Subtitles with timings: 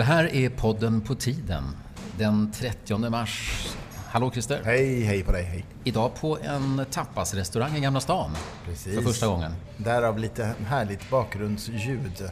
[0.00, 1.76] Det här är podden På tiden
[2.18, 3.66] den 30 mars.
[4.08, 4.62] Hallå Christer!
[4.64, 5.64] Hej, hej på dig, hej.
[5.84, 8.30] Idag på en tapasrestaurang i Gamla stan.
[8.64, 8.94] Precis.
[8.94, 9.52] För första gången.
[9.76, 12.30] Därav lite härligt bakgrundsljud.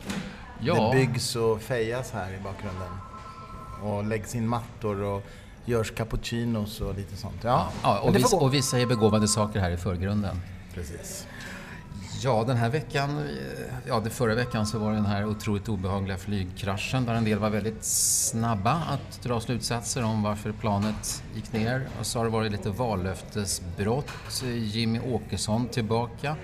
[0.61, 0.75] Ja.
[0.75, 2.93] Det byggs och fejas här i bakgrunden.
[3.83, 5.23] Och läggs in mattor och
[5.65, 7.37] görs cappuccinos och lite sånt.
[7.43, 10.41] Ja, Ja, och, vi, och vi säger begåvade saker här i förgrunden.
[10.75, 11.27] Precis.
[12.21, 15.69] Ja, den här veckan, eh, ja det förra veckan så var det den här otroligt
[15.69, 21.53] obehagliga flygkraschen där en del var väldigt snabba att dra slutsatser om varför planet gick
[21.53, 21.89] ner.
[22.01, 24.13] Och så har det varit lite vallöftesbrott.
[24.45, 26.37] Jimmy Åkesson tillbaka.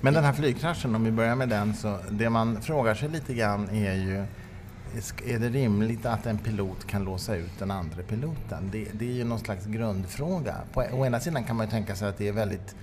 [0.00, 3.34] Men den här flygkraschen, om vi börjar med den, så det man frågar sig lite
[3.34, 4.24] grann är ju
[5.26, 8.68] är det rimligt att en pilot kan låsa ut den andra piloten?
[8.72, 10.56] Det, det är ju någon slags grundfråga.
[10.72, 12.76] På å ena sidan kan man ju tänka sig att det är väldigt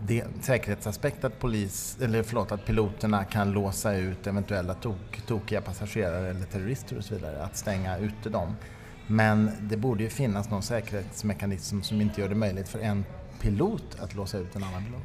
[0.00, 6.28] det, säkerhetsaspekt att, polis, eller förlåt, att piloterna kan låsa ut eventuella tok, tokiga passagerare
[6.30, 8.56] eller terrorister och så vidare, att stänga ute dem.
[9.06, 13.04] Men det borde ju finnas någon säkerhetsmekanism som inte gör det möjligt för en
[13.40, 15.02] pilot att låsa ut en annan pilot.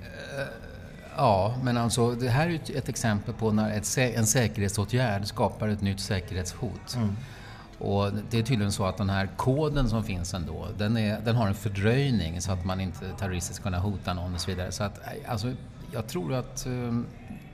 [1.18, 5.68] Ja, men alltså det här är ju ett- exempel på när ett, en säkerhetsåtgärd skapar
[5.68, 6.98] ett nytt säkerhetshot.
[7.84, 11.36] Och det är tydligen så att den här koden som finns ändå, den, är, den
[11.36, 14.72] har en fördröjning så att man inte terroristiskt ska kunna hota någon och så vidare.
[14.72, 15.54] Så att, nej, alltså,
[15.92, 16.72] jag tror att eh,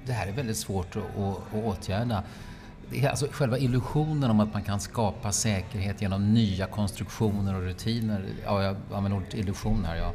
[0.06, 2.24] det här är väldigt svårt att, att, att åtgärda.
[2.92, 7.62] Det är alltså själva illusionen om att man kan skapa säkerhet genom nya konstruktioner och
[7.62, 8.26] rutiner.
[8.46, 9.96] Ja, jag använder ordet illusion här.
[9.96, 10.12] Ja.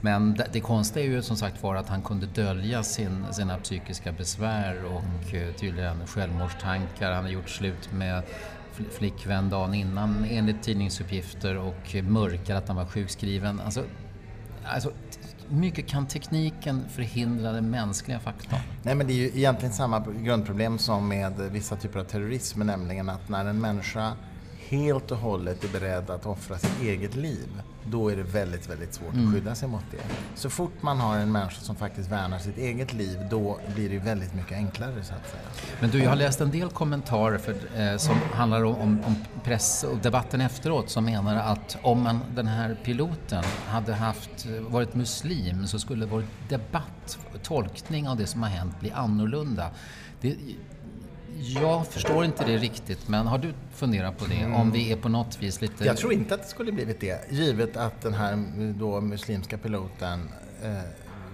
[0.00, 3.58] Men det, det konstiga är ju som sagt var att han kunde dölja sin, sina
[3.58, 7.12] psykiska besvär och eh, tydligen självmordstankar.
[7.12, 8.22] Han har gjort slut med
[8.90, 13.60] flickvän dagen innan enligt tidningsuppgifter och mörkar att han var sjukskriven.
[13.60, 13.84] Alltså,
[14.64, 14.90] alltså,
[15.48, 18.60] mycket kan tekniken förhindra den mänskliga faktorn.
[18.82, 23.08] Nej, men det är ju egentligen samma grundproblem som med vissa typer av terrorism, nämligen
[23.08, 24.12] att när en människa
[24.68, 28.94] helt och hållet är beredd att offra sitt eget liv, då är det väldigt, väldigt
[28.94, 30.14] svårt att skydda sig mot det.
[30.34, 33.98] Så fort man har en människa som faktiskt värnar sitt eget liv, då blir det
[33.98, 35.42] väldigt mycket enklare så att säga.
[35.80, 39.84] Men du, jag har läst en del kommentarer för, eh, som handlar om, om, press
[39.84, 45.66] och debatten efteråt som menar att om man, den här piloten hade haft, varit muslim
[45.66, 49.70] så skulle vår debatt, tolkning av det som har hänt bli annorlunda.
[50.20, 50.36] Det,
[51.38, 54.46] jag förstår inte det riktigt, men har du funderat på det?
[54.54, 55.84] Om vi är på något vis lite...
[55.84, 58.44] Jag tror inte att det skulle blivit det, givet att den här
[58.78, 60.28] då muslimska piloten
[60.62, 60.78] eh,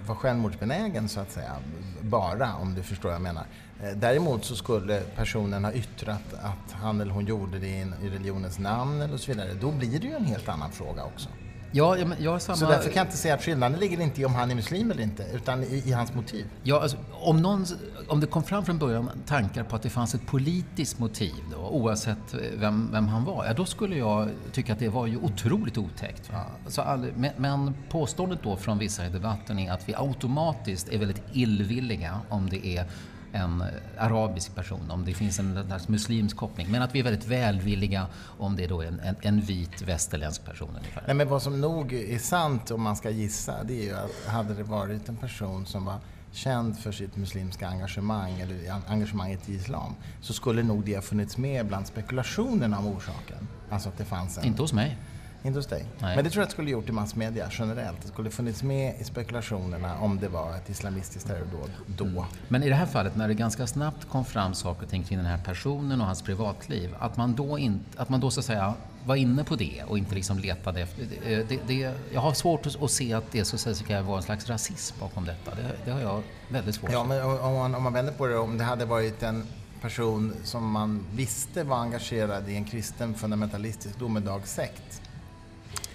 [0.06, 1.52] var självmordsbenägen så att säga,
[2.00, 3.44] bara om du förstår vad jag menar.
[3.82, 8.10] Eh, däremot så skulle personen ha yttrat att han eller hon gjorde det i, i
[8.10, 9.54] religionens namn eller så vidare.
[9.60, 11.28] Då blir det ju en helt annan fråga också.
[11.74, 12.56] Ja, ja, men jag har samma...
[12.56, 14.90] Så därför kan jag inte säga att skillnaden ligger inte i om han är muslim
[14.90, 16.46] eller inte, utan i, i hans motiv.
[16.62, 17.66] Ja, alltså, om, någon,
[18.08, 21.56] om det kom fram från början tankar på att det fanns ett politiskt motiv då,
[21.56, 25.78] oavsett vem, vem han var, ja, då skulle jag tycka att det var ju otroligt
[25.78, 26.32] otäckt.
[26.32, 26.44] Va?
[26.68, 30.98] Så all, men, men påståendet då från vissa i debatten är att vi automatiskt är
[30.98, 32.86] väldigt illvilliga om det är
[33.32, 33.64] en
[33.98, 36.66] arabisk person, om det finns en muslimsk koppling.
[36.70, 38.06] Men att vi är väldigt välvilliga
[38.38, 41.02] om det då är en, en, en vit västerländsk person ungefär.
[41.06, 44.26] Nej, men vad som nog är sant om man ska gissa, det är ju att
[44.26, 45.98] hade det varit en person som var
[46.32, 51.38] känd för sitt muslimska engagemang eller engagemanget i islam så skulle nog det ha funnits
[51.38, 53.48] med bland spekulationerna om orsaken.
[53.70, 54.44] Alltså att det fanns en...
[54.44, 54.98] Inte hos mig.
[55.44, 55.84] Inte hos dig.
[55.98, 56.16] Nej.
[56.16, 58.02] Men det tror jag att skulle gjort i massmedia generellt.
[58.02, 62.26] Det skulle funnits med i spekulationerna om det var ett islamistiskt terrordåd då.
[62.48, 65.18] Men i det här fallet när det ganska snabbt kom fram saker och ting kring
[65.18, 68.46] den här personen och hans privatliv, att man då, in, att man då så att
[68.46, 71.04] säga var inne på det och inte liksom letade efter...
[71.24, 74.22] Det, det, det, jag har svårt att, se att det så att säga vara en
[74.22, 75.54] slags rasism bakom detta.
[75.54, 78.38] Det, det har jag väldigt svårt Ja, men om man, om man vänder på det,
[78.38, 79.46] om det hade varit en
[79.80, 85.01] person som man visste var engagerad i en kristen fundamentalistisk domedagssekt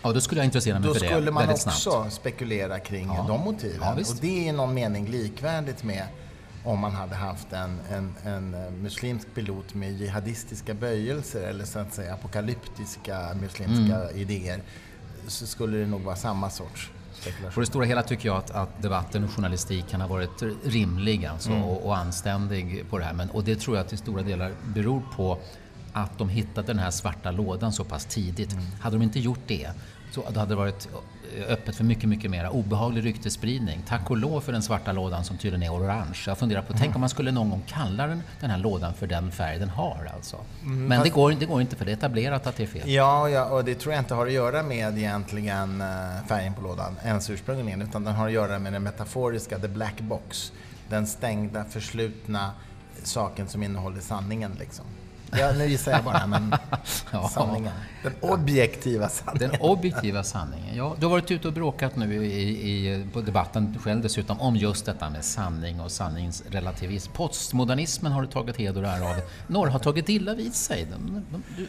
[0.03, 2.13] Ja, då skulle jag intressera mig Då för det skulle man också snabbt.
[2.13, 3.25] spekulera kring Ja.
[3.27, 3.77] de motiven.
[3.81, 6.03] Ja, och det är i någon mening likvärdigt med
[6.63, 11.93] om man hade haft en, en, en muslimsk pilot med jihadistiska böjelser eller så att
[11.93, 14.17] säga apokalyptiska muslimska Mm.
[14.17, 14.61] idéer
[15.27, 16.91] så skulle det nog vara samma sorts
[17.53, 21.49] På det stora hela tycker jag att, att debatten och journalistiken har varit rimlig alltså,
[21.49, 21.63] Mm.
[21.63, 23.13] och, och anständig på det här.
[23.13, 25.37] Men, och det tror jag till stora delar beror på
[26.03, 28.53] att de hittade den här svarta lådan så pass tidigt.
[28.53, 28.65] Mm.
[28.81, 29.69] Hade de inte gjort det
[30.11, 30.89] så då hade det varit
[31.47, 33.81] öppet för mycket, mycket mer obehaglig ryktesspridning.
[33.87, 36.17] Tack och lov för den svarta lådan som tydligen är orange.
[36.27, 36.79] Jag funderar på, Mm.
[36.81, 39.69] tänk om man skulle någon gång kalla den, den här lådan för den färg den
[39.69, 40.37] har alltså.
[40.63, 42.89] Men det Mm, går, det går inte för det är etablerat att det är fel.
[42.89, 45.87] Ja, ja, och det tror jag inte har att göra med egentligen eh,
[46.27, 49.99] färgen på lådan ens ursprungligen, utan den har att göra med den metaforiska, the black
[50.01, 50.51] box.
[50.89, 52.51] Den stängda, förslutna
[53.03, 54.85] saken som innehåller sanningen liksom.
[55.31, 56.55] Ja, nu gissar jag bara, men
[57.11, 57.29] ja.
[57.29, 57.73] sanningen.
[58.03, 59.51] Den objektiva sanningen.
[59.51, 60.75] Den objektiva sanningen.
[60.75, 64.55] Ja, du har varit ute och bråkat nu i, i, på debatten själv dessutom om
[64.55, 67.11] just detta med sanning och sanningsrelativism.
[67.11, 69.15] Postmodernismen har du tagit heder och ära av.
[69.47, 70.87] Några har tagit illa vid sig.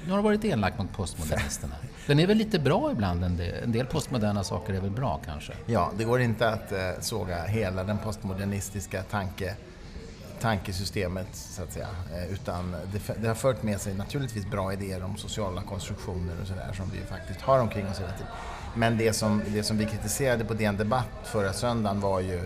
[0.05, 1.75] Nu har du varit elak mot postmodernisterna.
[2.07, 5.21] Den är väl lite bra ibland, en del, en del postmoderna saker är väl bra
[5.27, 5.53] kanske?
[5.67, 9.55] Ja, det går inte att eh, såga hela den postmodernistiska tanke
[10.41, 11.89] tankesystemet, så att säga.
[12.15, 16.47] Eh, utan det, det, har fört med sig naturligtvis bra idéer om sociala konstruktioner och
[16.47, 18.33] sådär som vi faktiskt har omkring oss hela tiden.
[18.75, 22.43] Men det som, det som vi kritiserade på DN Debatt förra söndagen var ju eh,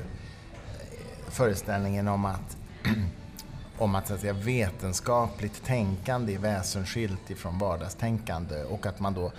[1.28, 2.56] föreställningen om att,
[3.78, 9.32] om att, så att säga, vetenskapligt tänkande är väsensskilt ifrån vardagstänkande och att man då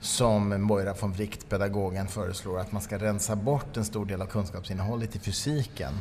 [0.00, 4.26] som Moira von Wright, pedagogen, föreslår att man ska rensa bort en stor del av
[4.26, 5.92] kunskapsinnehållet i fysiken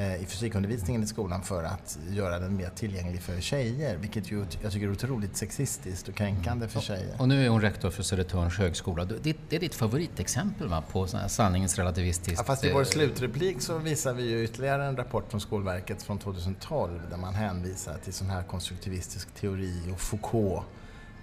[0.00, 3.96] i fysikundervisningen i skolan för att göra den mer tillgänglig för tjejer.
[3.96, 7.16] Vilket ju, jag tycker är otroligt sexistiskt och kränkande för tjejer.
[7.18, 9.04] Och nu är hon rektor för Södertörns högskola.
[9.04, 12.38] Det, det är ditt favoritexempel va, på sanningsrelativistiskt...
[12.38, 16.02] Ja, fast i vår eh, slutreplik så visar vi ju ytterligare en rapport från Skolverket
[16.02, 20.64] från 2012 där man hänvisar till sån här konstruktivistisk teori och Foucault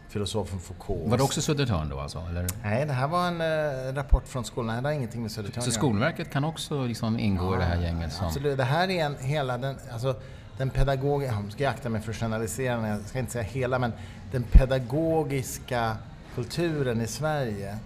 [0.10, 1.10] filosofen Foucault.
[1.10, 2.24] Var det också Södertörn då alltså?
[2.30, 2.48] Eller?
[2.64, 4.84] Nej, det här var en äh, rapport från skolan.
[4.84, 7.82] Det har ingenting med Södertörn Så Skolverket kan också liksom ingå ja, i det här
[7.82, 8.14] gänget?
[8.14, 8.28] Som...
[8.28, 8.58] Absolut.
[8.58, 10.16] Det här är en, hela den, alltså,
[10.58, 13.94] den pedagogiska, jag ska akta mig för att generalisera, jag ska inte säga hela, men
[14.32, 15.98] den pedagogiska
[16.36, 17.78] kulturen i Sverige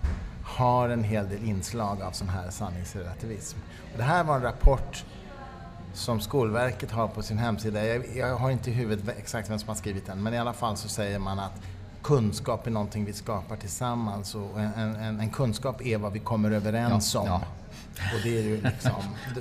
[0.43, 3.57] har en hel del inslag av sån här sanningsrelativism.
[3.91, 5.05] Och det här var en rapport
[5.93, 7.85] som Skolverket har på sin hemsida.
[7.85, 10.53] Jag, jag, har inte i huvudet exakt vem som har skrivit den, men i alla
[10.53, 11.61] fall så säger man att
[12.03, 16.51] kunskap är någonting vi skapar tillsammans och en, en, en kunskap är vad vi kommer
[16.51, 17.27] överens om.
[17.27, 17.41] Ja.
[17.95, 18.91] Och det är ju liksom,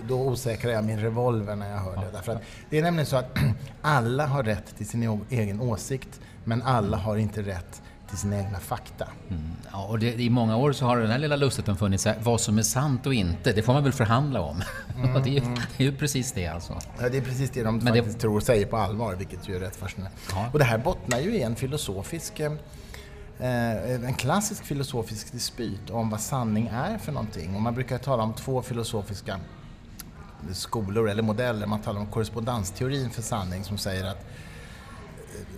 [0.09, 2.11] då osäkrar jag min revolver när jag hör det.
[2.13, 3.39] Därför att det är nämligen så att
[3.83, 8.61] alla har rätt till sin egen åsikt, men alla har inte rätt till sina egna
[8.61, 9.09] fakta.
[9.29, 9.43] Mm.
[9.73, 12.59] Ja, och det, I många år så har den här lilla lustigheten funnits, vad som
[12.59, 14.63] är sant och inte, det får man väl förhandla om.
[15.01, 15.55] Mm, det, är, mm.
[15.55, 16.79] det, är, ju precis det alltså.
[17.01, 18.21] Ja, det är precis det de Men faktiskt det...
[18.21, 20.19] tror säger på allvar, vilket ju är rätt fascinerande.
[20.31, 20.47] Ja.
[20.53, 22.53] Och det här bottnar ju i en filosofisk eh,
[23.39, 27.55] en klassisk filosofisk dispyt om vad sanning är för någonting.
[27.55, 29.41] Och man brukar tala om två filosofiska
[30.53, 31.67] skolor eller modeller.
[31.67, 34.27] Man talar om korrespondensteorin för sanning som säger att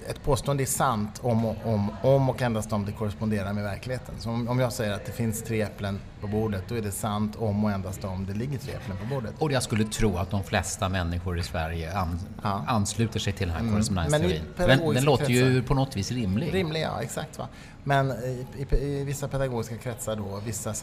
[0.09, 4.15] ett påstående är sant om och, om, om och endast om det korresponderar med verkligheten.
[4.19, 6.93] Så om, om jag säger att det finns tre äpplen på bordet, då är det
[6.93, 9.35] sant om och endast om det ligger tre äpplen på bordet.
[9.39, 12.65] Och jag skulle tro att de flesta människor i Sverige an, ja.
[12.67, 13.73] ansluter sig till den här mm.
[13.73, 14.43] korrespondensteorin.
[14.57, 16.55] Den, den låter ju på något vis rimlig.
[16.55, 17.39] Rimlig, ja, exakt.
[17.39, 17.49] Va?
[17.85, 20.75] Men i, i, i vissa pedagogiska kretsar då, vissa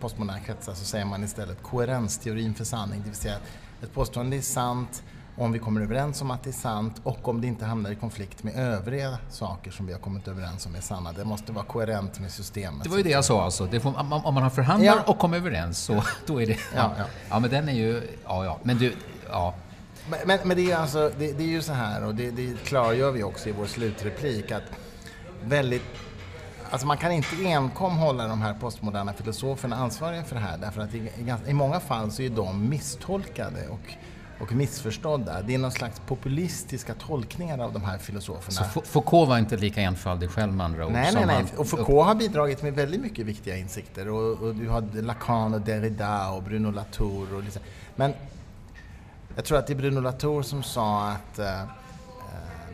[0.00, 4.36] postmoderna kretsar, så säger man istället koherensteorin för sanning, det vill säga att ett påstående
[4.36, 5.02] är sant
[5.36, 7.94] om vi kommer överens om att det är sant och om det inte hamnar i
[7.94, 11.12] konflikt med övriga saker som vi har kommit överens om är sanna.
[11.12, 12.84] Det måste vara koherent med systemet.
[12.84, 13.80] Det var ju det jag sa alltså.
[13.80, 15.02] Får, om man har förhandlar ja.
[15.06, 16.58] och kommer överens så då är det...
[16.74, 17.04] Ja, ja.
[17.30, 18.02] ja, men den är ju...
[18.24, 18.58] Ja, ja.
[18.62, 18.94] Men du...
[19.28, 19.54] Ja.
[20.10, 22.64] Men, men, men det, är alltså, det, det, är ju så här och det, det
[22.64, 24.62] klargör vi också i vår slutreplik att
[25.44, 25.82] väldigt
[26.70, 30.80] Alltså man kan inte enkom hålla de här postmoderna filosoferna ansvariga för det här därför
[30.80, 33.94] att i, i, i många fall så är de misstolkade och
[34.38, 35.42] och missförstådda.
[35.42, 38.68] Det är någon slags populistiska tolkningar av de här filosoferna.
[38.68, 40.92] Så Foucault var inte lika enfaldig själv med andra ord?
[40.92, 41.44] Nej, nej, nej.
[41.56, 44.08] Och Foucault har bidragit med väldigt mycket viktiga insikter.
[44.08, 47.34] Och, och du har Lacan och Derrida och Bruno Latour.
[47.34, 47.62] Och liksom.
[47.96, 48.12] Men
[49.36, 51.66] jag tror att det är Bruno Latour som sa att, eh, eh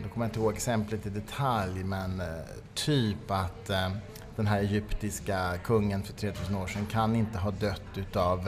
[0.01, 2.27] nu kommer jag inte ihåg exemplet i detalj, men eh,
[2.73, 3.89] typ att eh,
[4.35, 8.39] den här egyptiska kungen för 3000 år sedan kan inte ha dött utav,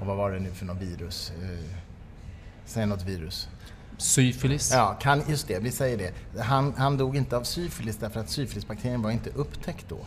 [0.00, 1.32] och vad var det nu för något virus?
[2.66, 3.48] Säg något virus.
[3.98, 4.70] Syfilis?
[4.72, 6.40] Ja, kan, just det, vi säger det.
[6.42, 9.98] Han, han dog inte av syfilis därför att syfilisbakterien var inte upptäckt då.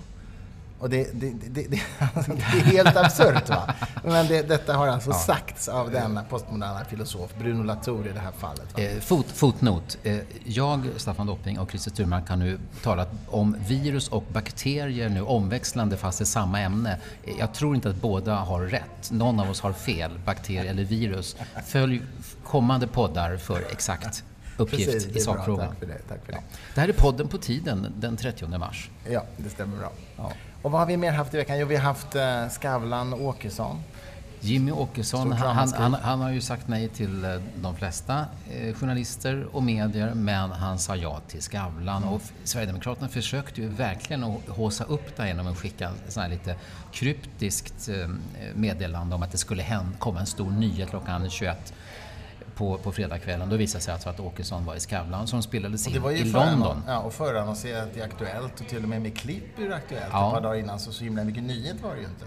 [0.80, 1.82] Och det, det, det, det,
[2.16, 3.50] alltså, är helt absurt.
[3.50, 3.74] Va?
[4.04, 5.16] Men detta har alltså ja.
[5.16, 8.80] sagts av denna postmoderna filosof, Bruno Latour i det här fallet.
[8.80, 9.98] Eh, fot, fotnot.
[10.04, 15.22] Eh, jag, Staffan Dopping och Christer Sturmark har nu talat om virus och bakterier nu
[15.22, 16.98] omväxlande fast i samma ämne.
[17.24, 19.12] Eh, jag tror inte att båda har rätt.
[19.12, 21.36] Någon av oss har fel, bakterie eller virus.
[21.66, 22.02] Följ
[22.44, 24.24] kommande poddar för exakt
[24.58, 25.68] uppgift Precis, i sakfrågan.
[25.68, 25.98] Tack för det.
[26.08, 26.38] Tack för det.
[26.38, 26.58] Ja.
[26.76, 28.90] det här är podden på tiden den 30 mars.
[29.10, 29.92] Ja, det stämmer bra.
[30.18, 30.32] Ja.
[30.62, 31.60] Och vad har vi mer haft i veckan?
[31.60, 33.84] Jo, vi har haft eh, Skavlan Åkesson.
[34.42, 39.48] Jimmy Åkesson, han, han, han, har ju sagt nej till eh, de flesta eh, journalister
[39.52, 42.04] och medier, men han sa ja till Skavlan.
[42.04, 42.14] Mm.
[42.14, 46.56] Och Sverigedemokraterna försökte ju verkligen att håsa upp det genom att skicka sån här lite
[46.92, 48.10] kryptiskt eh,
[48.56, 49.66] meddelande om att det skulle
[50.00, 51.74] komma en stor nyhet klockan 21
[52.60, 53.50] på, på fredagskvällen.
[53.50, 56.84] Då visade det sig alltså att Åkesson var i Skavlan som spelades in i London.
[56.88, 60.28] Ja, och förannonserat i Aktuellt och till och med med klipp ur Aktuellt ja.
[60.28, 60.80] ett par dagar innan.
[60.80, 62.26] Så så himla mycket nyhet var det ju inte.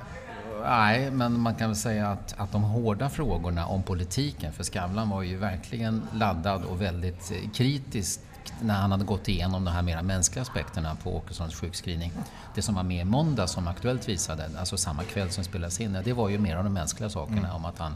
[0.65, 5.11] Nej, men man kan väl säga att, att de hårda frågorna om politiken, för Skavlan
[5.11, 8.21] var ju verkligen laddad och väldigt eh, kritisk
[8.61, 12.13] när han hade gått igenom de här mera mänskliga aspekterna på Åkessons sjukskrivning.
[12.55, 15.99] Det som var med i måndag som Aktuellt visade, alltså samma kväll som spelades in,
[16.05, 17.57] det var ju mer av de mänskliga sakerna mm.
[17.57, 17.95] om att han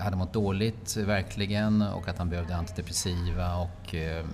[0.00, 4.24] hade mått dåligt verkligen och att han behövde antidepressiva och eh,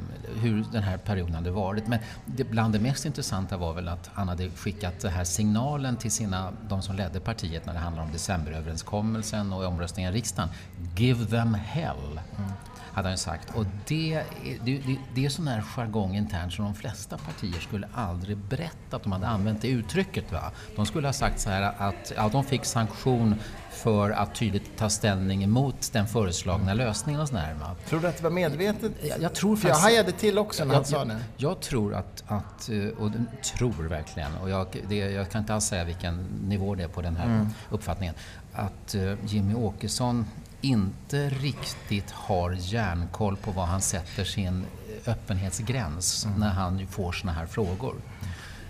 [0.41, 1.87] hur den här perioden hade varit.
[1.87, 5.97] Men det, bland det mest intressanta var väl att han hade skickat den här signalen
[5.97, 10.49] till sina, de som ledde partiet när det handlar om decemberöverenskommelsen och omröstningen i riksdagen.
[10.97, 12.21] Give them hell.
[12.39, 12.51] Mm
[12.93, 13.57] hade han sagt.
[13.57, 14.23] Och det,
[14.65, 18.97] det, det, det är sån här jargong internt som de flesta partier skulle aldrig berätta
[18.97, 20.33] att de hade använt det uttrycket.
[20.33, 20.53] Va?
[20.77, 23.35] De skulle ha sagt så här att ja, de fick sanktion
[23.71, 27.55] för att tydligt ta ställning emot den föreslagna lösningen och sådär.
[27.61, 27.77] Va?
[27.89, 28.93] Tror du att det var medvetet?
[29.03, 31.13] Jag, jag tror för faktiskt, jag hajade till också när han sa det.
[31.13, 33.11] Jag, jag tror att, att, eh, och
[33.59, 37.03] tror verkligen, och jag, det, jag kan inte alls säga vilken nivå det är på
[37.03, 37.49] den här mm.
[37.71, 38.15] uppfattningen,
[38.53, 40.27] att uh, Jimmy Åkesson
[40.63, 44.67] inte riktigt har järnkoll på var han sätter sin
[45.07, 46.41] öppenhetsgräns mm.
[46.41, 47.95] när han får såna här frågor.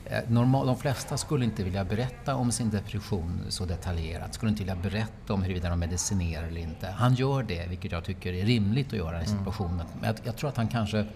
[0.05, 4.63] Eh, normal, de flesta skulle inte vilja berätta om sin depression så detaljerat, skulle inte
[4.63, 6.87] vilja berätta om huruvida de medicinerar eller inte.
[6.87, 9.39] Han gör det, vilket jag tycker är rimligt att göra i mm.
[9.39, 9.87] situationen.
[10.01, 11.07] Men jag, jag tror att han kanske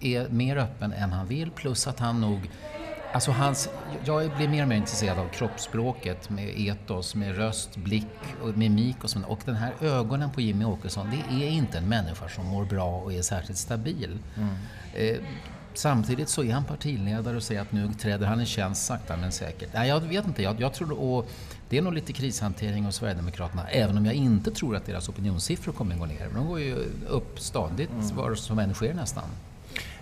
[0.00, 2.50] är mer öppen än han vill, plus att han nog
[3.12, 3.68] Alltså hans,
[4.04, 8.06] jag blir mer och mer intresserad av kroppsspråket med etos, med röst, blick
[8.42, 9.26] och mimik och sånt.
[9.26, 13.00] Och den här ögonen på Jimmy Åkesson, det är inte en människa som mår bra
[13.00, 14.18] och är särskilt stabil.
[14.36, 14.54] Mm.
[14.94, 15.16] Eh,
[15.74, 19.32] samtidigt så är han partiledare och säger att nu träder han i tjänst sakta men
[19.32, 19.68] säkert.
[19.74, 20.42] Nej, jag vet inte.
[20.42, 21.30] Jag, jag tror, och
[21.68, 25.72] det är nog lite krishantering hos Sverigedemokraterna, även om jag inte tror att deras opinionssiffror
[25.72, 26.28] kommer att gå ner.
[26.34, 26.76] De går ju
[27.08, 28.16] upp stadigt, mm.
[28.16, 29.28] var som än sker nästan.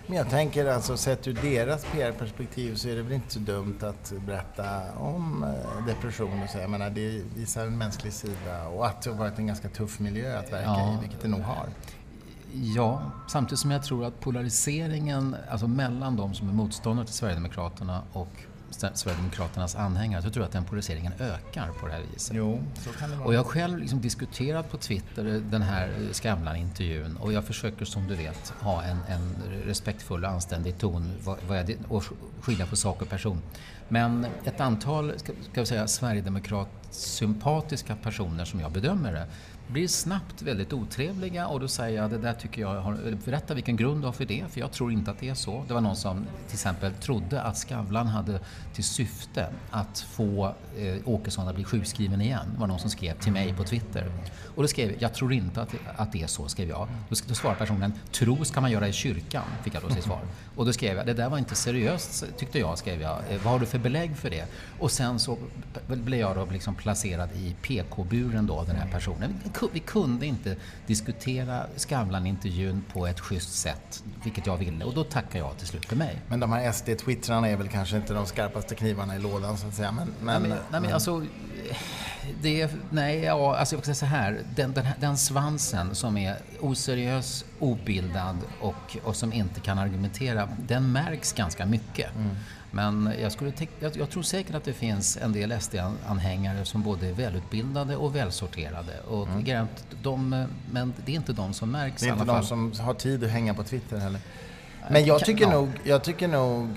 [0.07, 3.77] Men jag tänker alltså sett ur deras PR-perspektiv så är det väl inte så dumt
[3.81, 6.57] att berätta om eh, depression och så.
[6.57, 9.99] Jag menar, det visar en mänsklig sida och att det har varit en ganska tuff
[9.99, 10.93] miljö att verka ja.
[10.93, 11.67] i, vilket det nog har.
[12.53, 18.01] Ja, samtidigt som jag tror att polariseringen alltså mellan de som är motståndare till Sverigedemokraterna
[18.13, 22.35] och Sverigedemokraternas anhängare så tror jag att den polariseringen ökar på det här viset.
[22.35, 23.27] Jo, så kan det vara.
[23.27, 28.07] Och jag har själv liksom diskuterat på Twitter den här Skavlan-intervjun och jag försöker som
[28.07, 31.11] du vet ha en, en respektfull och anständig ton
[31.87, 32.03] och
[32.41, 33.41] skilja på sak och person.
[33.87, 35.87] Men ett antal, ska, ska vi säga,
[36.95, 39.27] sympatiska personer som jag bedömer det
[39.67, 43.75] blir snabbt väldigt otrevliga och då säger jag det där tycker jag, har, berätta vilken
[43.75, 45.63] grund du har för det, för jag tror inte att det är så.
[45.67, 48.39] Det var någon som till exempel trodde att Skavlan hade
[48.73, 52.45] till syfte att få eh, Åkesson att bli sjukskriven igen.
[52.53, 54.11] Det var någon som skrev till mig på Twitter.
[54.55, 56.87] Och då skrev jag, jag tror inte att, att det är så, skrev jag.
[57.09, 60.21] Då, då svarade personen, tro ska man göra i kyrkan, fick jag då sitt svar.
[60.55, 63.17] Och då skrev jag, det där var inte seriöst tyckte jag, skrev jag.
[63.29, 64.45] Eh, vad har du för belägg för det?
[64.79, 65.37] Och sen så
[65.87, 69.33] blev jag då liksom placerad i PK-buren då, den här personen
[69.73, 70.55] vi kunde inte
[70.87, 74.85] diskutera Skavlan-intervjun på ett schysst sätt, vilket jag ville.
[74.85, 76.21] Och då tackade jag till slut för mig.
[76.27, 79.73] Men de här SD-twittrarna är väl kanske inte de skarpaste knivarna i lådan, så att
[79.73, 79.91] säga.
[79.91, 81.25] Men, men, nej, men, nej, men alltså...
[82.41, 84.41] Det, nej, ja, alltså jag ska säga så här.
[84.55, 90.91] Den, den, den, svansen som är oseriös, obildad och, och som inte kan argumentera, den
[90.91, 92.15] märks ganska mycket.
[92.15, 92.35] Mm.
[92.71, 97.07] Men jag, skulle jag, jag, tror säkert att det finns en del SD-anhängare som både
[97.07, 98.99] är välutbildade och välsorterade.
[99.07, 99.67] Och mm.
[100.01, 103.23] de, men det är inte de som märks Det är inte de som har tid
[103.23, 104.19] att hänga på Twitter heller.
[104.89, 105.51] Men jag tycker, ja.
[105.51, 106.69] nog, jag tycker nog...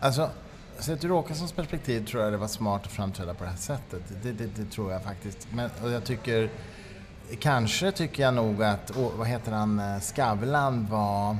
[0.00, 0.30] Alltså,
[0.78, 4.02] sett ur Åkessons perspektiv tror jag det var smart att framträda på det här sättet.
[4.22, 5.48] Det, det, det tror jag faktiskt.
[5.52, 6.50] Men, och jag tycker...
[7.40, 11.36] Kanske tycker jag nog att, vad heter han, eh, Skavlan var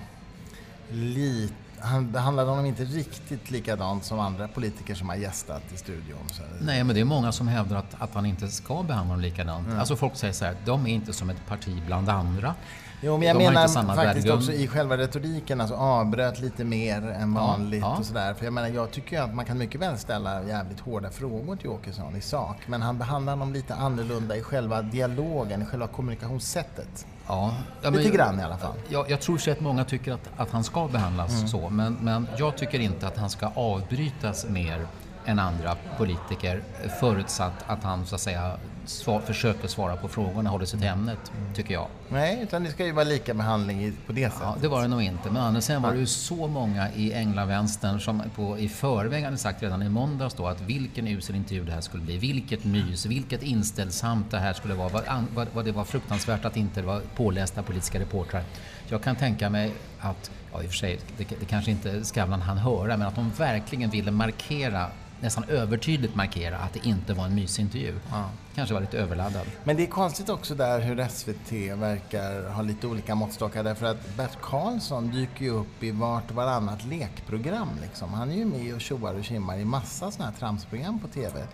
[0.91, 6.19] lite han behandlade honom inte riktigt likadant som andra politiker som har gästat i studion.
[6.61, 9.67] Nej, men det är många som hävdar att, att han inte ska behandla dem likadant.
[9.67, 9.79] Mm.
[9.79, 12.55] Alltså folk säger så här, de är inte som ett parti bland andra.
[13.01, 17.35] Jo, men jag de menar faktiskt också i själva retoriken, alltså avbröt lite mer än
[17.35, 17.99] vanligt ja, ja.
[17.99, 18.35] och sådär.
[18.35, 21.69] För jag menar, jag tycker att man kan mycket väl ställa jävligt hårda frågor till
[21.69, 22.57] Åkesson i sak.
[22.67, 27.07] Men han behandlar honom lite annorlunda i själva dialogen, i själva kommunikationssättet.
[27.27, 28.75] Ja, ja Lite grann i alla fall.
[28.89, 31.49] Jag, jag tror att många tycker att, att han ska behandlas mm.
[31.49, 34.87] så, men, men jag tycker inte att han ska avbrytas mer
[35.27, 36.63] än andra politiker
[37.01, 41.33] förutsatt att han så att säga svar, försöker svara på frågorna, håller sig till ämnet,
[41.55, 41.87] tycker jag.
[42.09, 44.43] Nej, utan det ska ju vara lika behandling på det sättet.
[44.43, 45.31] Ja, det var det nog inte.
[45.31, 49.63] Men sen var det ju så många i Änglavänstern som på, i förväg hade sagt
[49.63, 53.43] redan i måndags då att vilken usel intervju det här skulle bli, vilket mys, vilket
[53.43, 55.05] inställsamt det här skulle vara, vad,
[55.35, 58.43] vad, vad det var fruktansvärt att inte det var pålästa politiska reportrar.
[58.89, 62.43] Jag kan tänka mig att, ja i och för sig, det, det kanske inte Skavlan
[62.43, 64.91] han höra, men att de verkligen ville markera
[65.25, 67.95] nästan övertydligt markera att det inte var en mysintervju.
[68.11, 68.31] Ja.
[68.55, 69.47] Kanske var lite överladdad.
[69.65, 74.17] Men det är konstigt också där hur SVT verkar ha lite olika måttstockar därför att
[74.17, 77.69] Bert Karlsson dyker ju upp i vart och varannat lekprogram.
[77.83, 78.15] Liksom.
[78.15, 81.47] Han är ju med och tjoar och kimmar i massa sådana här tramsprogram på TV.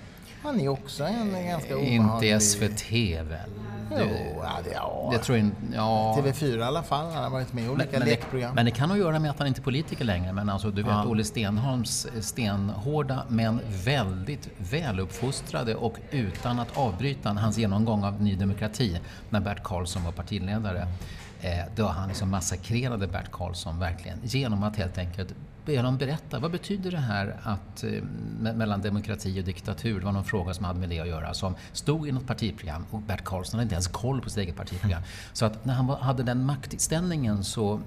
[0.42, 2.30] Han är också en ganska obehaglig...
[2.30, 2.92] Inte SVT
[3.30, 3.50] väl?
[3.99, 4.06] Jo,
[4.42, 5.09] ja, det, ja.
[5.12, 6.16] det tror jag ja.
[6.18, 8.54] TV4 i alla fall, han har varit med i olika men, lekprogram.
[8.54, 10.32] Men det kan nog göra med att han inte är politiker längre.
[10.32, 11.04] Men alltså, du vet ja.
[11.06, 19.00] Olle Stenholms stenhårda men väldigt väluppfostrade och utan att avbryta hans genomgång av Ny Demokrati
[19.30, 20.87] när Bert Karlsson var partiledare.
[21.40, 25.35] Eh, då han liksom massakrerade Bert Karlsson verkligen genom att helt enkelt
[25.70, 28.02] be honom berätta, vad betyder det här att, eh,
[28.54, 29.98] mellan demokrati och diktatur?
[29.98, 32.86] Det var någon fråga som hade med det att göra, som stod i något partiprogram
[32.90, 35.02] och Bert Karlsson hade inte ens koll på sitt eget partiprogram.
[35.32, 37.80] Så att när han hade den maktställningen så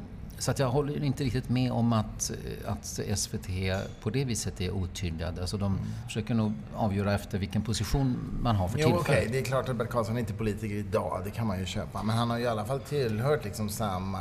[0.43, 2.31] så att jag håller inte riktigt med om att,
[2.65, 3.47] att SVT
[4.01, 5.27] på det viset är otydliga.
[5.27, 5.85] Alltså de mm.
[6.05, 9.21] försöker nog avgöra efter vilken position man har för jo, tillfället.
[9.21, 9.31] Okay.
[9.31, 12.03] Det är klart att Bert Karlsson är inte politiker idag, det kan man ju köpa.
[12.03, 14.19] Men han har ju i alla fall tillhört liksom samma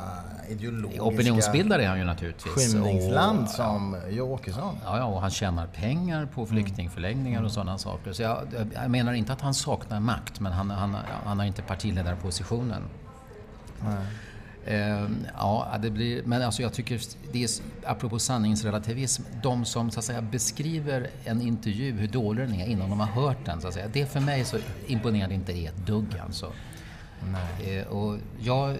[0.48, 1.02] ideologiska...
[1.02, 2.54] Opinionsbildare är han ju naturligtvis.
[2.54, 4.78] Skymningsland som Jo Åkesson.
[4.84, 7.46] Ja, ja, och han tjänar pengar på flyktingförläggningar mm.
[7.46, 8.12] och sådana saker.
[8.12, 8.38] Så jag,
[8.74, 12.82] jag, menar inte att han saknar makt, men han, han, han har inte partiledarpositionen.
[13.84, 14.06] Nej.
[14.66, 17.00] Eh, ja, det blir, men alltså jag tycker,
[17.32, 17.50] det är,
[17.84, 22.90] apropå sanningsrelativism, de som så att säga, beskriver en intervju, hur dålig den är innan
[22.90, 25.86] de har hört den, så att säga, det för mig så imponerande inte är ett
[25.86, 26.52] dugg alltså.
[27.64, 28.76] Eh, och jag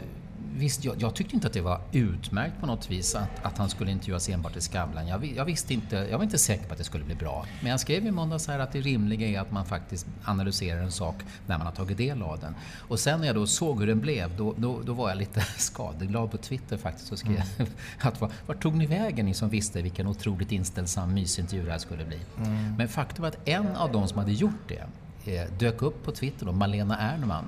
[0.54, 3.68] visst, jag, jag, tyckte inte att det var utmärkt på något vis att, att han
[3.68, 5.06] skulle intervjuas enbart i Skavlan.
[5.06, 7.46] Jag, jag, visste inte, jag var inte säker på att det skulle bli bra.
[7.60, 10.92] Men jag skrev i måndags här att det rimliga är att man faktiskt analyserar en
[10.92, 12.54] sak när man har tagit del av den.
[12.88, 15.40] Och sen när jag då såg hur den blev, då, då, då var jag lite
[15.56, 17.72] skadeglad på Twitter faktiskt och skrev mm.
[18.00, 21.78] att var, vart tog ni vägen ni som visste vilken otroligt inställsam mysintervju det här
[21.78, 22.18] skulle bli?
[22.36, 22.76] Mm.
[22.76, 24.84] Men faktum var att en av de som hade gjort det
[25.24, 27.44] eh, dök upp på Twitter, då, Malena Ernman,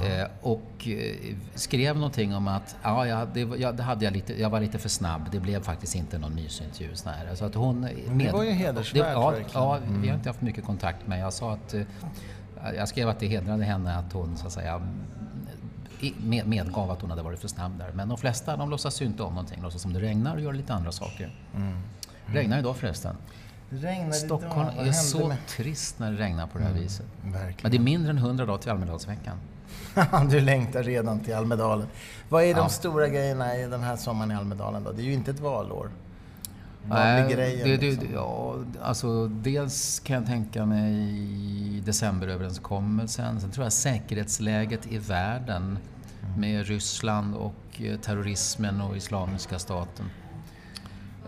[0.00, 4.40] Eh, och eh, skrev någonting om att ja, ja, det, ja, det hade jag, lite,
[4.40, 5.28] jag var lite för snabb.
[5.32, 6.94] Det blev faktiskt inte någon mysintervju.
[7.34, 9.34] Så att hon med, det var ju hedersvärt ja.
[9.54, 10.02] Ja, mm.
[10.02, 11.82] vi har inte haft mycket kontakt med Jag sa att eh,
[12.76, 14.82] jag skrev att det hedrade henne att hon så att säga
[16.18, 17.92] med, medgav att hon hade varit för snabb där.
[17.92, 19.62] Men de flesta de låtsas ju inte om någonting.
[19.62, 21.36] Låtsas som det regnar och gör lite andra saker.
[21.54, 21.68] Mm.
[21.68, 21.82] Mm.
[22.26, 23.16] Regnar idag förresten.
[24.12, 24.86] Stockholm idag.
[24.86, 25.36] är så med?
[25.48, 26.82] trist när det regnar på det här mm.
[26.82, 27.06] viset.
[27.24, 27.56] Verkligen.
[27.62, 29.36] Men det är mindre än 100 dagar till Almedalsveckan.
[30.30, 31.86] du längtar redan till Almedalen.
[32.28, 32.56] Vad är ja.
[32.56, 34.92] de stora grejerna i den här sommaren i Almedalen då?
[34.92, 35.90] Det är ju inte ett valår.
[36.86, 37.68] Vad blir grejen?
[37.68, 38.08] Det, det, liksom?
[38.14, 43.40] ja, alltså, dels kan jag tänka mig decemberöverenskommelsen.
[43.40, 45.78] Sen tror jag säkerhetsläget i världen
[46.22, 46.40] mm.
[46.40, 50.10] med Ryssland och eh, terrorismen och Islamiska staten.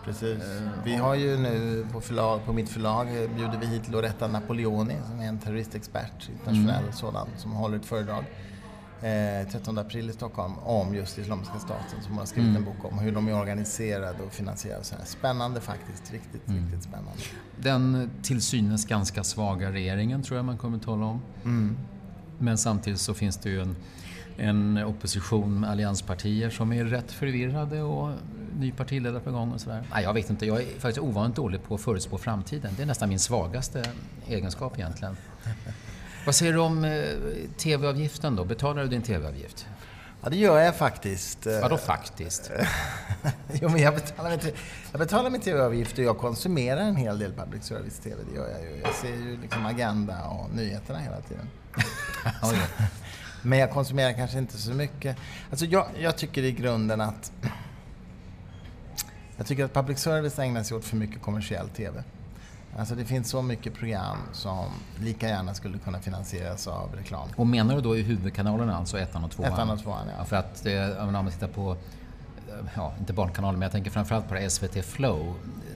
[0.04, 0.42] Precis.
[0.84, 5.20] Vi har ju nu på, förlag, på mitt förlag bjuder vi hit Loretta Napoleoni som
[5.20, 6.92] är en terroristexpert, internationell mm.
[6.92, 8.24] sådan, som håller ett föredrag
[9.04, 12.62] eh, 13 april i Stockholm om just Islamiska staten som hon har skrivit mm.
[12.62, 14.84] en bok om hur de är organiserade och finansierade.
[14.84, 15.04] Så här.
[15.04, 16.64] Spännande faktiskt, riktigt, mm.
[16.64, 17.20] riktigt spännande.
[17.56, 21.22] Den till synes ganska svaga regeringen tror jag man kommer att tala om.
[21.44, 21.76] Mm.
[22.38, 23.76] Men samtidigt så finns det ju en,
[24.36, 28.10] en opposition med allianspartier som är rätt förvirrade och
[28.58, 29.82] ny partiledare på gång och sådär.
[29.94, 30.46] Nej, jag vet inte.
[30.46, 32.74] Jag är faktiskt ovanligt dålig på att förutspå framtiden.
[32.76, 33.84] Det är nästan min svagaste
[34.28, 35.16] egenskap egentligen.
[36.24, 37.02] Vad säger du om eh,
[37.56, 38.44] TV-avgiften då?
[38.44, 39.66] Betalar du din TV-avgift?
[40.22, 41.46] Ja, det gör jag faktiskt.
[41.46, 42.50] Vadå faktiskt?
[43.52, 44.40] jo, men jag betalar, min,
[44.92, 48.16] jag betalar min TV-avgift och jag konsumerar en hel del public service-TV.
[48.30, 48.80] Det gör jag ju.
[48.84, 51.48] Jag ser ju liksom Agenda och nyheterna hela tiden.
[53.42, 55.16] men jag konsumerar kanske inte så mycket.
[55.50, 57.32] Alltså jag, jag tycker i grunden att
[59.36, 62.04] jag tycker att public service ägnar sig åt för mycket kommersiell TV.
[62.78, 64.66] Alltså det finns så mycket program som
[65.00, 67.28] lika gärna skulle kunna finansieras av reklam.
[67.36, 69.52] Och menar du då i huvudkanalerna, alltså ettan och tvåan?
[69.52, 70.24] Ettan och tvåan, ja.
[70.24, 70.66] För att
[71.00, 71.76] om man tittar på,
[72.76, 75.34] ja, inte Barnkanalen, men jag tänker framförallt på SVT Flow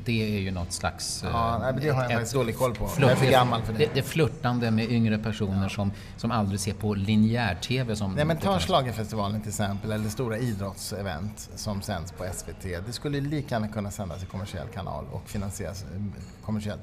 [0.09, 1.25] det är ju något slags...
[1.33, 2.91] Ja, nej, det har jag faktiskt dålig koll på.
[3.01, 3.79] jag är för gammal för det.
[3.79, 5.69] Det, det flörtande med yngre personer ja.
[5.69, 7.97] som, som aldrig ser på linjär-TV.
[7.97, 12.63] Som nej, men ta Schlagerfestivalen till exempel, eller stora idrottsevent som sänds på SVT.
[12.87, 15.89] Det skulle lika gärna kunna sändas i kommersiell kanal och finansieras eh,
[16.45, 16.83] kommersiellt.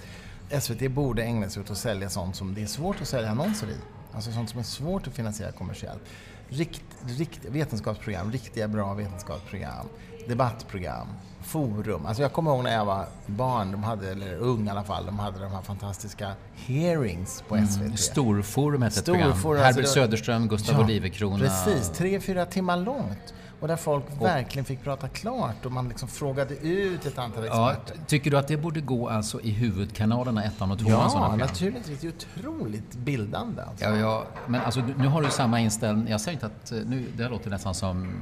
[0.60, 3.68] SVT borde ägna sig åt att sälja sånt som det är svårt att sälja annonser
[3.68, 3.78] i.
[4.14, 6.02] Alltså sånt som är svårt att finansiera kommersiellt.
[6.50, 9.86] Rikt, rikt, vetenskapsprogram, riktiga bra vetenskapsprogram,
[10.28, 11.08] debattprogram,
[11.44, 12.06] forum.
[12.06, 15.06] Alltså jag kommer ihåg när jag var barn, de hade, eller ung i alla fall,
[15.06, 17.82] de hade de här fantastiska hearings på SVT.
[17.82, 19.32] Mm, Storforum hette ett program.
[19.32, 21.38] Herbert alltså Söderström, Gustav ja, Oliverkrona.
[21.38, 23.34] Precis, tre, fyra timmar långt.
[23.66, 27.44] Och där folk och, verkligen fick prata klart och man liksom frågade ut ett antal
[27.44, 27.94] experter.
[27.96, 31.12] Ja, tycker du att det borde gå alltså i huvudkanalerna, ettan och tvåan?
[31.14, 32.00] Ja, naturligtvis.
[32.02, 33.62] Det är otroligt bildande.
[33.62, 33.86] Alltså.
[33.86, 36.08] Ja, ja, men alltså, nu har du samma inställning.
[36.10, 36.72] Jag säger inte att...
[36.72, 38.16] Eh, nu, det låter nästan som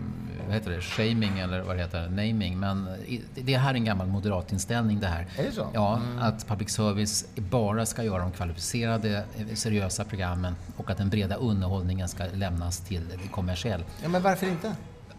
[0.46, 2.60] vad heter det, shaming eller vad det heter, naming.
[2.60, 2.88] Men
[3.36, 5.28] det här är en gammal moderat inställning det här.
[5.38, 5.68] Är det så?
[5.74, 6.20] Ja, mm.
[6.20, 12.08] att public service bara ska göra de kvalificerade, seriösa programmen och att den breda underhållningen
[12.08, 13.84] ska lämnas till kommersiell.
[14.04, 14.76] Ja, men varför inte?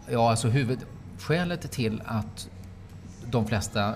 [0.09, 2.49] Ja, alltså huvudskälet till att
[3.25, 3.95] de flesta,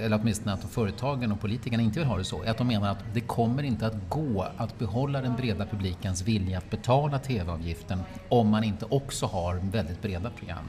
[0.00, 2.90] eller åtminstone att företagen och politikerna inte vill ha det så, är att de menar
[2.90, 8.02] att det kommer inte att gå att behålla den breda publikens vilja att betala TV-avgiften
[8.28, 10.64] om man inte också har väldigt breda program.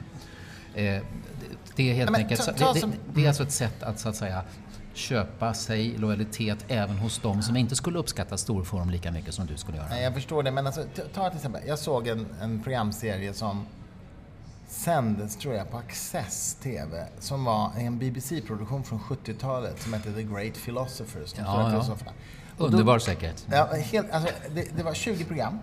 [0.74, 1.02] Eh,
[1.76, 4.00] det är helt ja, enkelt, ta, ta det, det, det är alltså ett sätt att
[4.00, 4.42] så att säga
[4.94, 9.56] köpa sig lojalitet även hos dem som inte skulle uppskatta storforum lika mycket som du
[9.56, 9.88] skulle göra.
[9.88, 13.66] Nej, jag förstår det, men alltså, ta till exempel, jag såg en, en programserie som
[14.72, 20.22] sändes, tror jag, på Access TV som var en BBC-produktion från 70-talet som hette The
[20.22, 21.32] Great Philosophers.
[21.32, 22.12] De ja, ja.
[22.56, 23.46] Underbar säkert.
[23.50, 25.58] Ja, helt, alltså, det, det, var 20 program,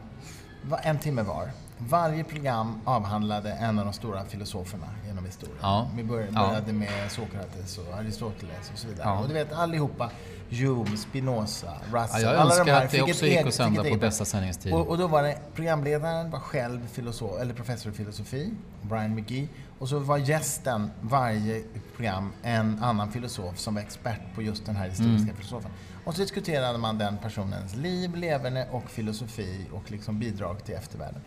[0.84, 1.52] en timme var.
[1.88, 5.58] Varje program avhandlade en av de stora filosoferna genom historien.
[5.62, 5.90] Ja.
[5.96, 6.74] Vi började, började ja.
[6.74, 9.08] med Sokrates och Aristoteles och så vidare.
[9.08, 9.20] Ja.
[9.20, 10.12] Och du vet, allihopa
[10.50, 12.22] Hume, Spinoza, Russell.
[12.22, 14.74] Ja, jag alla de här att det också gick att sända på bästa sändningstid.
[14.74, 19.48] Och, och, då var det, programledaren var själv filosof, eller professor i filosofi, Brian McGee.
[19.80, 21.64] Och så var gästen varje
[21.96, 25.36] program en annan filosof som var expert på just den här historiska mm.
[25.36, 25.72] filosofen.
[26.06, 31.22] Och så diskuterade man den personens liv, leverne och filosofi och liksom bidrag till eftervärlden.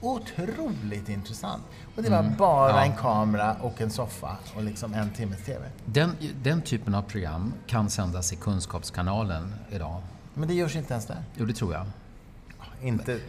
[0.00, 1.62] Otroligt intressant.
[1.96, 2.36] Och det var mm.
[2.36, 2.84] bara ja.
[2.84, 5.66] en kamera och en soffa och liksom en timmes TV.
[5.84, 10.02] Den, den typen av program kan sändas i Kunskapskanalen idag.
[10.34, 11.22] Men det görs inte ens där?
[11.34, 11.86] Jo, det tror jag.
[12.82, 13.20] Inte,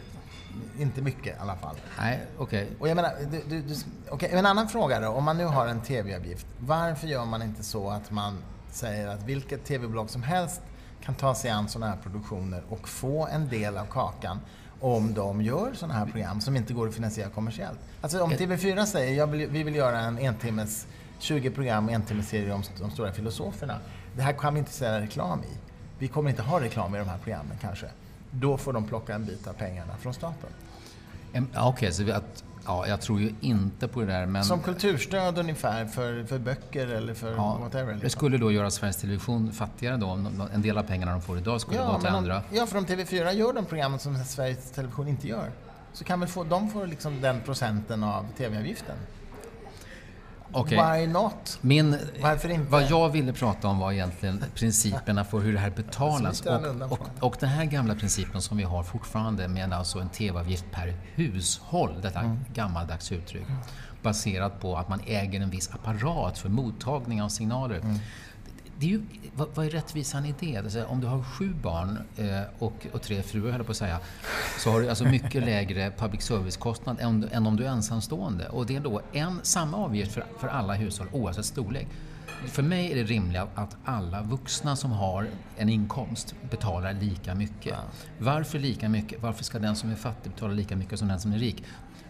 [0.78, 1.76] inte mycket i alla fall.
[1.98, 2.62] Nej, okej.
[2.62, 2.76] Okay.
[2.80, 3.74] Och jag menar, du, du, du,
[4.10, 5.08] okay, en annan fråga då.
[5.08, 8.38] Om man nu har en TV-avgift, varför gör man inte så att man
[8.70, 10.60] säger att vilket TV-bolag som helst
[11.02, 14.40] kan ta sig an sådana här produktioner och få en del av kakan
[14.80, 17.78] om de gör sådana här program som inte går att finansiera kommersiellt.
[18.00, 20.86] Alltså om TV4 säger vill, vi vill göra en entimmes,
[21.18, 23.78] 20 program, en timmes serie om de stora filosoferna.
[24.16, 25.56] Det här kan vi inte sälja reklam i.
[25.98, 27.86] Vi kommer inte ha reklam i de här programmen kanske.
[28.30, 30.50] Då får de plocka en bit av pengarna från staten.
[31.32, 34.26] Okej, okay, så att Ja, jag tror ju inte på det där.
[34.26, 34.44] Men...
[34.44, 37.92] Som kulturstöd ungefär för, för böcker eller för ja, whatever?
[37.92, 38.00] Liksom.
[38.00, 40.06] Det skulle då göra Sveriges Television fattigare då.
[40.54, 42.36] En del av pengarna de får idag skulle ja, gå till andra.
[42.36, 45.50] Om, ja, för om TV4 gör de programmen som Sveriges Television inte gör
[45.92, 48.96] så kan väl få, de få liksom den procenten av TV-avgiften.
[50.52, 50.78] Okay.
[50.78, 51.58] Why not?
[51.60, 52.70] Min, Varför inte?
[52.70, 56.40] Vad jag ville prata om var egentligen principerna för hur det här betalas.
[56.40, 60.64] Och, och, och, den här gamla principen som vi har fortfarande med alltså en TV-avgift
[60.72, 62.38] per hushåll, detta mm.
[62.54, 63.46] gammaldags uttryck,
[64.02, 67.76] baserat på att man äger en viss apparat för mottagning av signaler.
[67.76, 67.98] Mm
[68.80, 69.02] det är ju,
[69.36, 70.56] vad, vad, är rättvisan i det?
[70.56, 74.00] Alltså, om du har sju barn eh, och, och, tre fruar, höll på att säga,
[74.58, 78.48] så har du alltså mycket lägre public service-kostnad än, än, om du är ensamstående.
[78.48, 81.88] Och det är då en, samma avgift för, för alla hushåll oavsett storlek.
[82.46, 87.74] För mig är det rimligt att alla vuxna som har en inkomst betalar lika mycket.
[88.18, 89.22] Varför lika mycket?
[89.22, 91.64] Varför ska den som är fattig betala lika mycket som den som är rik?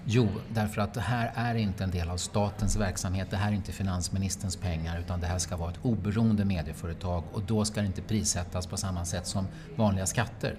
[0.04, 3.30] Jo, därför att det här är inte en del av statens verksamhet.
[3.30, 7.42] Det här är inte finansministerns pengar utan det här ska vara ett oberoende medieföretag och
[7.42, 10.56] då ska det inte prissättas på samma sätt som vanliga skatter.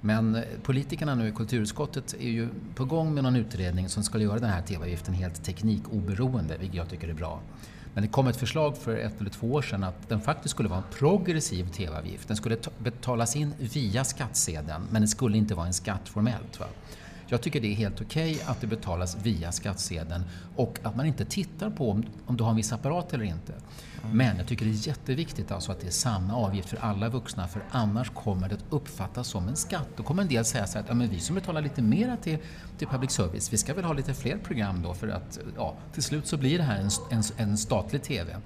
[0.00, 4.18] Men eh, politikerna nu i kulturutskottet är ju på gång med någon utredning som ska
[4.18, 7.40] göra den här TV-avgiften helt teknikoberoende, vilket jag tycker är bra.
[7.94, 10.68] Men det kom ett förslag för ett eller två år sedan att den faktiskt skulle
[10.68, 12.28] vara en progressiv TV-avgift.
[12.28, 16.60] Den skulle betalas in via skattsedeln, men det skulle inte vara en skatt formellt.
[16.60, 16.66] Va?
[17.30, 20.24] Jag tycker det är helt okej okay att det betalas via skattsedeln
[20.56, 23.52] och att man inte tittar på om, om du har en viss apparat eller inte.
[23.52, 24.16] Mm.
[24.16, 27.48] Men jag tycker det är jätteviktigt alltså att det är samma avgift för alla vuxna
[27.48, 29.88] för annars kommer det att uppfattas som en skatt.
[29.96, 32.38] Då kommer en del säga så att ja, men vi som betalar lite mera till,
[32.78, 36.02] till public service, vi ska väl ha lite fler program då för att ja, till
[36.02, 38.36] slut så blir det här en, en, en statlig TV.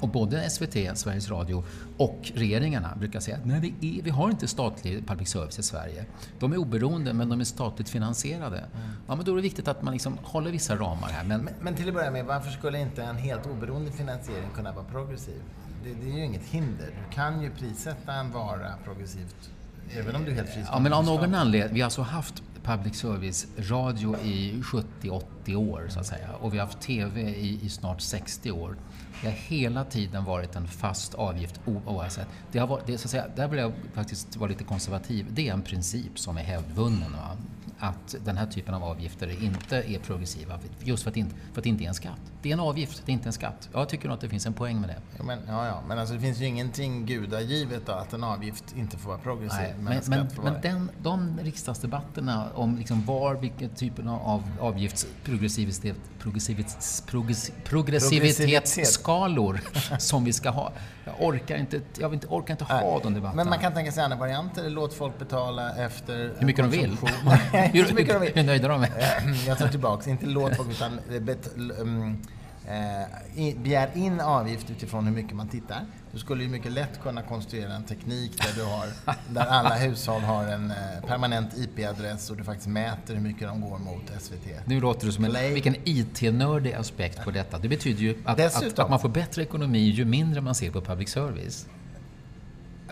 [0.00, 1.64] Och både SVT, Sveriges Radio
[1.96, 5.62] och regeringarna brukar säga att nej, vi, är, vi har inte statlig public service i
[5.62, 6.04] Sverige.
[6.38, 8.58] De är oberoende men de är statligt finansierade.
[8.58, 8.88] Mm.
[9.06, 11.24] Ja, men då är det viktigt att man liksom håller vissa ramar här.
[11.24, 11.40] Men...
[11.40, 14.84] men, men till att börja med, varför skulle inte en helt oberoende finansiering kunna vara
[14.84, 15.42] progressiv?
[15.84, 16.86] Det, det är ju inget hinder.
[16.86, 19.50] Du kan ju prissätta en vara progressivt
[19.98, 20.72] Även om du är helt fristående?
[20.72, 21.74] Ja, men av någon anledning.
[21.74, 26.66] Vi har alltså haft public service-radio i 70-80 år så att säga och vi har
[26.66, 28.76] haft TV i, i snart 60 år.
[29.22, 32.28] Det har hela tiden varit en fast avgift oavsett.
[32.52, 35.26] Det har varit, det, så att säga, där vill jag faktiskt vara lite konservativ.
[35.30, 37.12] Det är en princip som är hävdvunnen.
[37.12, 37.36] Va?
[37.80, 41.64] Att den här typen av avgifter inte är progressiva just för att, inte, för att
[41.64, 42.20] det inte är en skatt.
[42.42, 43.68] Det är en avgift, det är inte en skatt.
[43.72, 44.96] Jag tycker nog att det finns en poäng med det.
[45.18, 45.82] Ja, men, ja, ja.
[45.88, 49.60] men alltså, det finns ju ingenting gudagivet då, att en avgift inte får vara progressiv.
[49.60, 57.02] Nej, men men, men den, de riksdagsdebatterna om liksom var, vilken typen av avgiftsprogressivitet progressivitet,
[57.64, 59.60] progressivitetsskalor
[59.98, 60.72] som vi ska ha.
[61.04, 63.00] Jag orkar inte, jag inte, orkar inte ha Nej.
[63.02, 63.44] de debatterna.
[63.44, 64.70] Men man kan tänka sig andra varianter.
[64.70, 66.96] Låt folk betala efter Hur mycket de vill.
[67.72, 68.34] hur, mycket de vill.
[68.34, 68.88] Hur nöjda de är.
[69.46, 72.16] jag tar tillbaks, inte låt folk utan bet, um,
[72.66, 75.86] eh, begär in avgift utifrån hur mycket man tittar.
[76.12, 78.86] Du skulle ju mycket lätt kunna konstruera en teknik där, du har,
[79.34, 83.60] där alla hushåll har en eh, permanent IP-adress och du faktiskt mäter hur mycket de
[83.60, 84.66] går mot SVT.
[84.66, 87.58] Nu låter du som en vilken IT-nördig aspekt på detta.
[87.58, 90.80] Det betyder ju att, att, att, man får bättre ekonomi ju mindre man ser på
[90.80, 91.66] public service.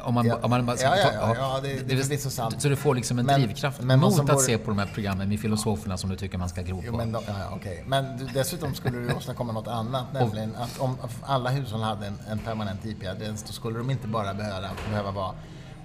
[0.02, 0.38] Om man, ja.
[0.42, 2.62] Om man, ja, ja, ja, ja, det, det är förvisso sant.
[2.62, 4.38] Så du får liksom en men, drivkraft men mot att borde...
[4.38, 6.96] se på de här programmen med filosoferna som du tycker man ska gro på.
[6.96, 7.78] men, ja, okay.
[7.86, 12.18] men du, dessutom skulle du åstadkomma något annat, nämligen att om alla hushåll hade en,
[12.30, 15.34] en permanent IP-adress, då skulle de inte bara behöva, behöva vara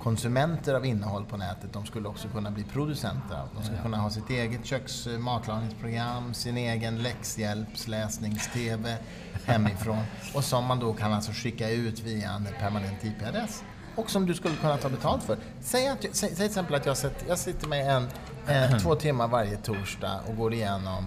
[0.03, 3.41] konsumenter av innehåll på nätet, de skulle också kunna bli producenter.
[3.55, 8.97] De skulle kunna ha sitt eget köks matlagningsprogram, sin egen läxhjälpsläsnings-TV
[9.45, 10.03] hemifrån
[10.35, 13.63] och som man då kan alltså skicka ut via en permanent IP-adress
[13.95, 15.37] och som du skulle kunna ta betalt för.
[15.61, 18.07] Säg, att, säg, säg till exempel att jag, sett, jag sitter med en,
[18.47, 21.05] eh, två timmar varje torsdag och går igenom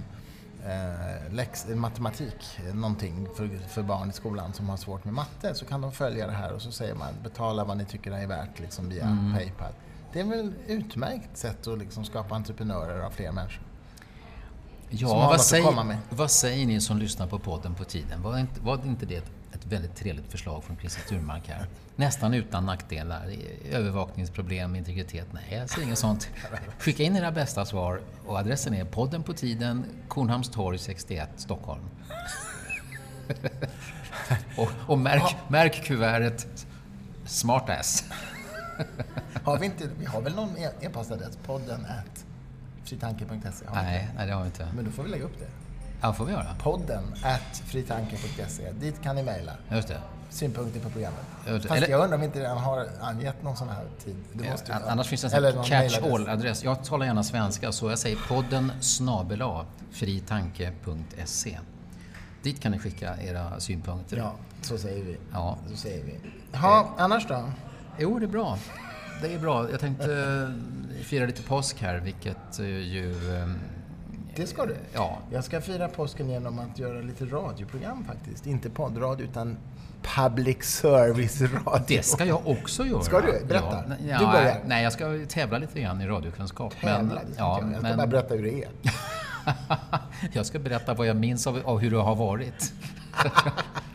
[0.64, 5.54] eh, läx, matematik, någonting för, för barn i skolan som har svårt med matte.
[5.54, 8.16] Så kan de följa det här och så säger man betala vad ni tycker det
[8.16, 9.34] är värt liksom via mm.
[9.34, 9.72] Paypal.
[10.12, 13.62] Det är väl ett utmärkt sätt att liksom skapa entreprenörer av fler människor.
[14.90, 18.22] Ja, vad säger, vad säger ni som lyssnar på podden på tiden?
[18.22, 21.66] Var inte, var inte det ett ett väldigt trevligt förslag från Christer Sturmark här.
[21.96, 23.32] Nästan utan nackdelar.
[23.72, 25.26] Övervakningsproblem, integritet.
[25.32, 26.28] Nej, jag ser inget sånt.
[26.78, 31.82] Skicka in era bästa svar och adressen är podden på tiden, Kornhamnstorg 61, Stockholm.
[34.56, 36.66] och, och märk, märk kuvertet
[37.24, 38.04] smartass.
[39.42, 41.38] har vi inte, vi har väl någon e-postadress?
[41.46, 42.24] Podden at
[42.84, 43.64] fritanke.se?
[43.74, 44.68] Nej, nej, det har vi inte.
[44.74, 45.65] Men då får vi lägga upp det.
[46.00, 46.54] Ja, får vi göra.
[46.62, 48.72] Podden at fritanken.se.
[48.72, 49.52] Dit kan ni mejla.
[49.70, 50.00] Just det.
[50.30, 51.20] Synpunkter på programmet.
[51.44, 54.16] Fast Eller, jag undrar om vi inte redan har angett någon sån här tid.
[54.32, 56.64] Det måste ja, annars finns det en catch-all-adress.
[56.64, 61.58] Jag talar gärna svenska, så jag säger podden snabela fritanke.se.
[62.42, 64.16] Dit kan ni skicka era synpunkter.
[64.16, 64.32] Ja,
[64.62, 65.16] så säger vi.
[65.32, 65.58] Ja.
[65.70, 66.20] Så säger vi.
[66.58, 67.44] Ha, annars då?
[67.98, 68.58] Jo, det är bra.
[69.22, 69.70] Det är bra.
[69.70, 73.48] Jag tänkte eh, fira lite påsk här, vilket eh, ju eh,
[74.36, 74.76] det ska du.
[74.92, 75.18] Ja.
[75.32, 78.46] Jag ska fira påsken genom att göra lite radioprogram faktiskt.
[78.46, 79.56] Inte poddradio utan
[80.02, 81.84] public service-radio.
[81.86, 83.02] Det ska jag också göra.
[83.02, 83.44] Ska du?
[83.48, 83.84] Berätta.
[84.08, 84.60] Ja, du börjar.
[84.66, 86.74] Nej, jag ska tävla lite grann i radiokunskap.
[86.80, 87.14] Tävla?
[87.14, 87.72] Men, ja, jag.
[87.72, 87.96] jag ska men...
[87.96, 88.68] bara berätta hur det är.
[90.32, 92.72] jag ska berätta vad jag minns av, av hur det har varit.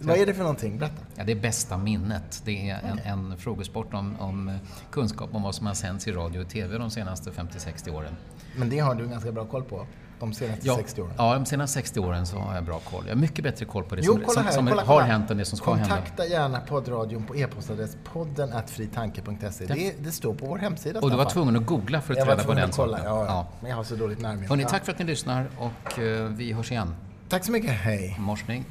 [0.00, 0.78] Vad är det för någonting?
[0.78, 1.02] Berätta.
[1.14, 2.42] Ja, det är bästa minnet.
[2.44, 4.58] Det är en, en frågesport om, om,
[4.90, 8.16] kunskap om vad som har sänts i radio och TV de senaste 50-60 åren.
[8.56, 9.86] Men det har du ganska bra koll på?
[10.20, 11.12] De senaste ja, 60 åren?
[11.18, 13.04] Ja, de senaste 60 åren så har jag bra koll.
[13.06, 14.94] Jag har mycket bättre koll på det jo, som, kolla här, som, som kolla, har
[14.94, 15.06] kolla.
[15.06, 16.06] hänt än det som ska Kontakta hända.
[16.06, 19.66] Kontakta gärna poddradion på e-postadress podden fritanke.se.
[19.66, 21.00] Det, det, står på vår hemsida.
[21.00, 23.00] Och du var tvungen att googla för att ta reda på den saken?
[23.04, 24.48] Ja, ja, men jag har så dåligt närminne.
[24.48, 26.94] Hörrni, tack för att ni lyssnar och uh, vi hörs igen.
[27.28, 27.70] Tack så mycket.
[27.70, 28.16] Hej.
[28.18, 28.64] Morsning.